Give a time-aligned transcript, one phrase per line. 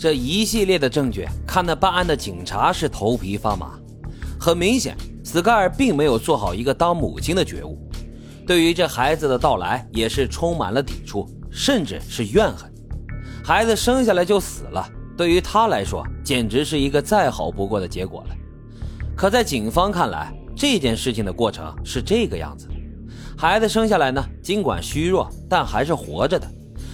[0.00, 3.78] 这一系列的证据看得办案的警察是头皮发麻。
[4.40, 7.78] 很明显，斯盖尔并没有做好一个当母亲的觉悟，
[8.46, 12.72] 对于这孩子的到来也是充满了抵触，甚至是怨恨。
[13.44, 14.88] 孩子生下来就死了，
[15.18, 18.34] 对于他来说简直是一个再好不过的结果了。
[19.14, 22.68] 可在警方看来，这件事情的过程是这个样子：
[23.36, 26.50] 孩子生下来呢，尽管虚弱，但还是活着的。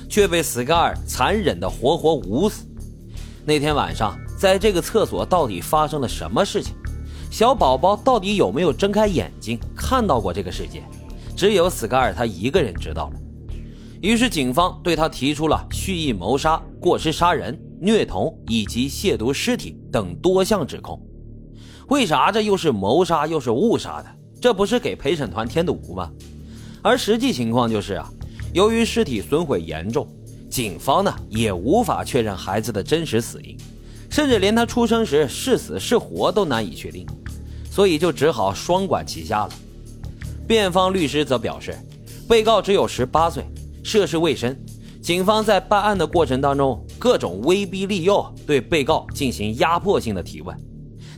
[0.09, 2.65] 却被斯盖尔残忍的活活捂死。
[3.49, 6.75] 那天晚上，在这个厕所到底发生了什么事情？
[7.31, 10.83] 小宝宝到底有没有睁开眼睛看到过这个世界？
[11.37, 13.21] 只有斯卡尔他一个人知道了。
[14.03, 21.01] 于是，警方对他提出了蓄意谋杀、过失杀人、虐童以及亵渎尸体等多项指控。
[21.87, 24.09] 为啥这又是谋杀又是误杀的？
[24.41, 26.11] 这不是给陪审团添堵吗？
[26.83, 28.11] 而实际情况就是啊。
[28.53, 30.09] 由于尸体损毁严重，
[30.57, 33.55] 警方呢也无法确认孩子的真实死因，
[34.09, 37.07] 甚至连他出生时是死是活都难以确定，
[37.71, 39.51] 所以就只好双管齐下了。
[40.49, 41.77] 辩方律师则表示，
[42.27, 43.45] 被告只有十八岁，
[43.85, 44.59] 涉世未深，
[45.03, 50.57] 警方在办案的过程当中各种威逼利诱，对被告进行压迫性的提问。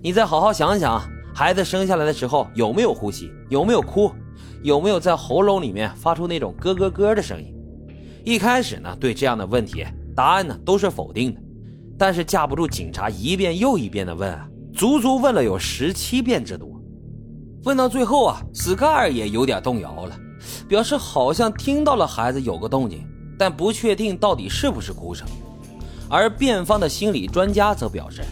[0.03, 1.01] 你再好好想想，
[1.33, 4.11] 孩子生下来的时候有没有呼吸，有没有哭？
[4.65, 7.55] 有没有在喉咙里面发出那种咯咯咯的声音？
[8.25, 11.41] 一开始呢，对这样的问题，答案呢都是否定的。
[11.97, 16.69] 但是架不住警察一遍又一遍的问啊，足足问了有十七遍之多。
[17.65, 20.19] 问到最后啊，斯盖尔也有点动摇了，
[20.69, 23.07] 表示好像听到了孩子有个动静，
[23.39, 25.27] 但不确定到底是不是哭声。
[26.09, 28.23] 而辩方的心理专家则表示，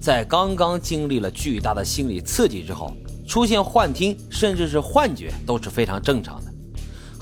[0.00, 2.92] 在刚刚经历了巨大的心理刺激之后。
[3.26, 6.53] 出现幻听甚至是幻觉都是非常正常的，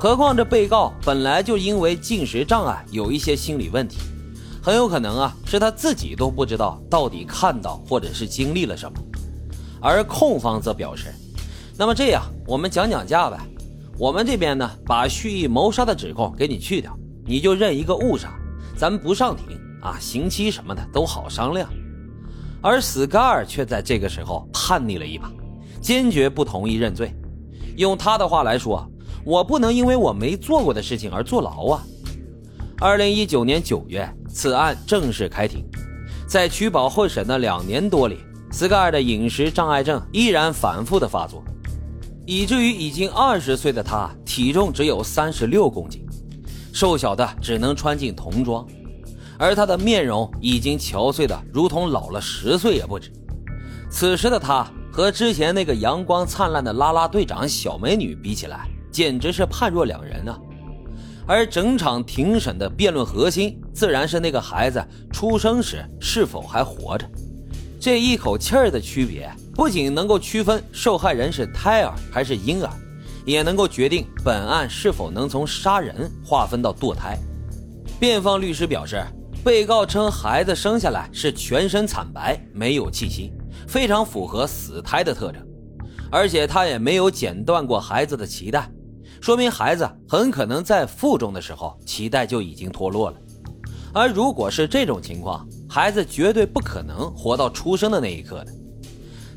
[0.03, 3.98] 何况这被告本来就因为进食障碍有一些心理问题，
[4.61, 8.98] 很有可能啊是他自己都不知道到底看到或者是经历了什么。
[9.80, 11.14] 而控方则表示，
[11.78, 13.39] 那么这样我们讲讲价呗，
[13.96, 18.35] 我们这边呢把蓄意谋杀的指控给你去掉，你就认一个误杀，
[18.77, 21.70] 咱不上庭啊，刑期什么的都好商量。
[22.61, 25.30] 而斯盖尔却在这个时候叛逆了一把。
[25.80, 27.14] 坚决不同意认罪。
[27.77, 28.85] 用他的话来说，
[29.25, 31.85] 我不能因为我没做过的事情而坐牢啊！
[32.79, 35.65] 二零一九年九月，此案正式开庭。
[36.27, 38.19] 在取保候审的两年多里，
[38.51, 41.45] 斯盖尔的饮食障碍症依然反复的发作，
[42.27, 46.05] 以至于已经二十岁的他体重只有三十六公斤，
[46.73, 48.67] 瘦小的只能穿进童装，
[49.39, 53.13] 而他的面容已经憔悴的如同老了十岁也不止。
[53.91, 54.67] 此时的他。
[54.95, 60.39] 和之前那个阳光灿烂的拉拉队长小美女比起来，简直是判若两人啊！
[61.27, 67.08] 而整场庭审的辩论核心，自然是那个孩子出生时是否还活着。
[67.80, 72.70] 这一口气儿的区别，不仅能够区分受害人是胎儿还是婴儿，
[73.25, 77.19] 也能够决定本案是否能从杀人划分到堕胎。
[77.98, 79.03] 辩方律师表示，
[79.42, 83.33] 被告称孩子生下来是全身惨白，没有气息。
[83.69, 85.41] 非常符合死胎的特征，
[86.11, 88.69] 而且他也没有剪断过孩子的脐带，
[89.23, 93.17] 说明孩子很可能在腹中的时候脐带就已经脱落了。
[93.95, 98.53] 而如果是这种情况，孩子绝对不可能活到出生的那一刻的。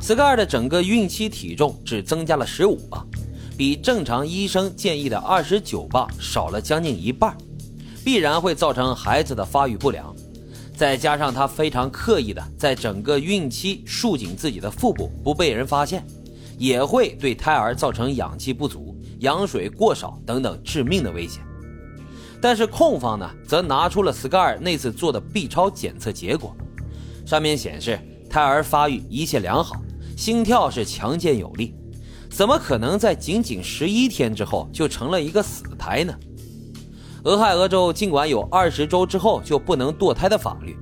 [0.01, 3.06] 斯盖尔的整个孕期体重只增加了十五磅，
[3.56, 7.38] 比正常医生建议的二十九磅少了将近一半，
[8.03, 10.16] 必然会造成孩子的发育不良。
[10.75, 16.03] 再加上他非常刻意的在整个孕期束紧自己的腹部，不被人发现，
[16.57, 21.43] 也会对胎儿造成氧气不足、羊水过少等等致命的危险。
[22.41, 26.55] 但是控方呢，则拿出了斯盖尔那次做的 B 超检测结果，
[27.25, 27.99] 上面显示
[28.29, 29.75] 胎儿发育一切良好，
[30.15, 31.73] 心跳是强健有力，
[32.29, 36.13] 怎么可能在仅仅十一天之后就成了一个死胎呢？
[37.23, 40.77] 俄亥俄州尽管有二十周之后就不能堕胎的法律，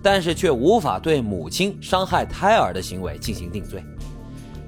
[0.00, 3.82] 但是却无法对母亲伤害胎儿的行为进行定罪。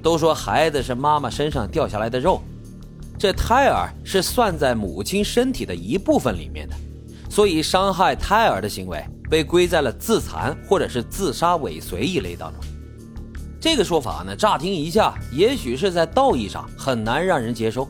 [0.02, 2.42] 都说孩子是妈妈身上掉下来的肉，
[3.20, 6.74] 这胎儿是算在母亲身体的一部分里面的，
[7.28, 12.62] 所以伤害胎儿的行为被归在了自残或者是自杀尾随一类当中。
[13.60, 17.86] 这个说法呢，乍听一下也许是在道义上很难让人接受，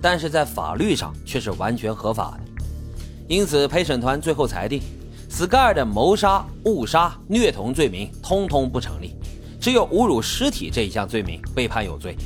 [0.00, 2.62] 但是在法律上却是完全合法的。
[3.26, 4.80] 因此，陪审团最后裁定，
[5.28, 9.16] 斯盖尔的谋杀、误杀、虐童罪名通通不成立，
[9.60, 12.16] 只有侮辱尸体这一项罪名被判有罪。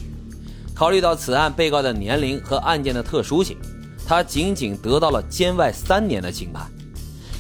[0.75, 3.57] 考虑到此案被告的年龄和案件的特殊性，
[4.05, 6.67] 他仅仅得到了监外三年的轻判。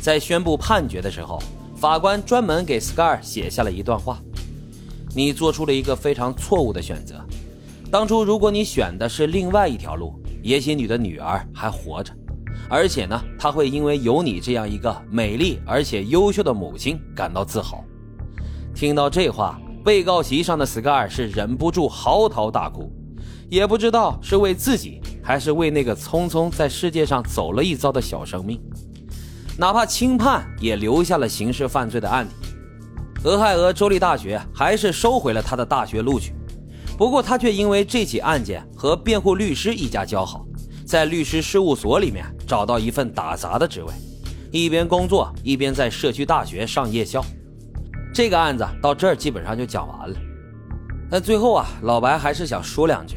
[0.01, 1.43] 在宣布判决的时候，
[1.75, 4.21] 法官专门给斯盖尔写下了一段话
[5.17, 7.17] ：“你做出了一个非常错误的选择。
[7.91, 12.13] 当初如果你选的是另外一条路，也许你的女儿还活着，
[12.69, 17.85] 而且呢，她会因为有你这样一个美丽而且优秀的母亲感到自豪。”
[18.77, 22.91] 听到这话，被告席上的斯盖尔是忍不住嚎啕大哭，
[23.55, 28.61] 也不知道是为自己还是为那个匆匆在世界上走了一遭的小生命。
[29.57, 32.35] 哪怕轻判，也留下了刑事犯罪的案底。
[33.23, 36.33] 俄亥俄州立大学还是收回了他的大学录取，
[36.99, 40.45] 不过他却因为这起案件和辩护律师一家交好，
[40.85, 43.93] 在律师事务所里面找到一份打杂的职位，
[44.51, 47.25] 一边工作一边在社区大学上夜校。
[48.13, 50.17] 这个案子到这儿基本上就讲完了。
[51.09, 53.17] 但最后啊，老白还是想说两句：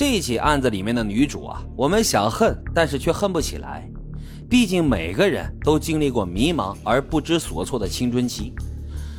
[0.00, 3.86] 这起案子里面的女主啊，我们想恨，但是却恨不起来。
[4.48, 8.54] 毕竟每个人都经历过迷茫而不知所措的青春期，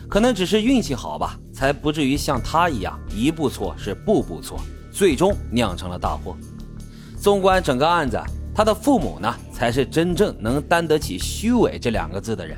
[0.09, 4.59] 可能只是运气好吧，才不至于像他一样一步错是步步错，
[4.91, 6.35] 最终酿成了大祸。
[7.15, 8.19] 纵观整个案子，
[8.51, 12.57] 他的父母呢，才是真正能担得起“虚伪”这两个字的人。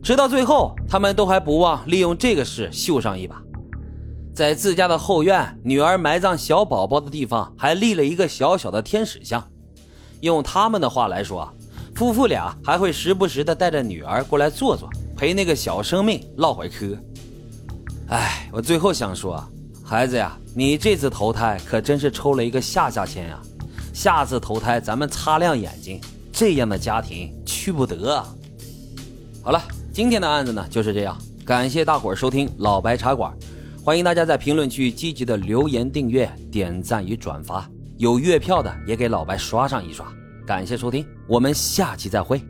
[0.00, 3.42] 直到最后，他们都还不忘利用这个事秀上一把，
[4.34, 9.46] 在自家的后院，女儿埋葬小宝宝的地方还立了一个小小的天使像。
[10.20, 11.52] 用他们的话来说。
[11.94, 16.98] 夫妇俩还会时不时的带着女儿过来坐坐，陪那个小生命唠会嗑。
[18.08, 19.44] 哎，我最后想说，
[19.84, 23.38] 孩子呀，你这次投胎可真是抽了一个下下签呀！
[23.92, 26.00] 下次投胎咱们擦亮眼睛，
[26.32, 28.24] 这样的家庭去不得。
[29.42, 29.62] 好了，
[29.92, 33.32] 今天的案子呢就是这样，感谢大伙儿收听老白茶馆，
[33.84, 37.68] 欢迎大家在评论区积极的留言、订阅、点赞与转发，
[37.98, 40.06] 有月票的也给老白刷上一刷。
[40.46, 42.40] 感谢收听，我们下期再会。